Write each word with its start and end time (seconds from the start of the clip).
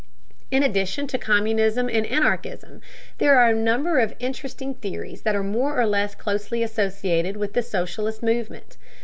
In 0.49 0.63
addition 0.63 1.05
to 1.05 1.19
communism 1.19 1.87
and 1.87 2.07
anarchism, 2.07 2.81
there 3.19 3.37
are 3.37 3.49
a 3.49 3.55
number 3.55 3.99
of 3.99 4.15
interesting 4.17 4.73
theories 4.73 5.21
that 5.21 5.35
are 5.35 5.43
more 5.43 5.79
or 5.79 5.85
less 5.85 6.15
closely 6.15 6.63
associated 6.63 7.37
with 7.37 7.53
the 7.53 7.61
socialist 7.61 8.23
movement. 8.23 8.77